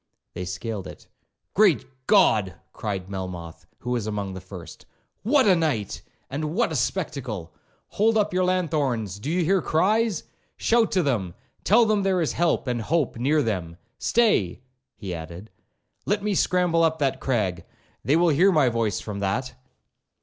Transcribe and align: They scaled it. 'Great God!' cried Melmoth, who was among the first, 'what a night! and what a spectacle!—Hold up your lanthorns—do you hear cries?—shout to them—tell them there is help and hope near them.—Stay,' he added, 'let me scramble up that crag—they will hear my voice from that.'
They 0.33 0.45
scaled 0.45 0.87
it. 0.87 1.07
'Great 1.53 1.85
God!' 2.07 2.55
cried 2.73 3.07
Melmoth, 3.07 3.67
who 3.81 3.91
was 3.91 4.07
among 4.07 4.33
the 4.33 4.41
first, 4.41 4.87
'what 5.21 5.45
a 5.47 5.55
night! 5.55 6.01
and 6.27 6.55
what 6.55 6.71
a 6.71 6.75
spectacle!—Hold 6.75 8.17
up 8.17 8.33
your 8.33 8.43
lanthorns—do 8.45 9.29
you 9.29 9.45
hear 9.45 9.61
cries?—shout 9.61 10.91
to 10.93 11.03
them—tell 11.03 11.85
them 11.85 12.01
there 12.01 12.19
is 12.21 12.31
help 12.33 12.65
and 12.65 12.81
hope 12.81 13.15
near 13.17 13.43
them.—Stay,' 13.43 14.63
he 14.95 15.13
added, 15.13 15.51
'let 16.07 16.23
me 16.23 16.33
scramble 16.33 16.83
up 16.83 16.97
that 16.97 17.19
crag—they 17.21 18.15
will 18.15 18.29
hear 18.29 18.51
my 18.51 18.69
voice 18.69 18.99
from 18.99 19.19
that.' 19.19 19.53